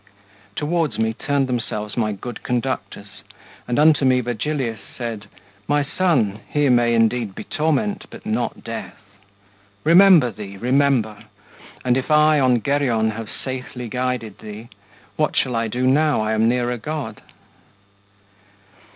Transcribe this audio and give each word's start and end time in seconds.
Towards 0.55 0.97
me 0.97 1.13
turned 1.13 1.45
themselves 1.45 1.95
my 1.95 2.11
good 2.11 2.41
Conductors, 2.41 3.21
And 3.67 3.77
unto 3.77 4.03
me 4.03 4.19
Virgilius 4.19 4.79
said: 4.97 5.27
"My 5.67 5.83
son, 5.83 6.39
Here 6.49 6.71
may 6.71 6.95
indeed 6.95 7.35
be 7.35 7.43
torment, 7.43 8.05
but 8.09 8.25
not 8.25 8.63
death. 8.63 8.97
Remember 9.83 10.31
thee, 10.31 10.57
remember! 10.57 11.25
and 11.85 11.95
if 11.97 12.09
I 12.09 12.39
On 12.39 12.61
Geryon 12.61 13.11
have 13.11 13.29
safely 13.29 13.87
guided 13.89 14.39
thee, 14.39 14.69
What 15.17 15.35
shall 15.35 15.55
I 15.55 15.67
do 15.67 15.85
now 15.85 16.21
I 16.21 16.33
am 16.33 16.49
nearer 16.49 16.77
God? 16.77 17.21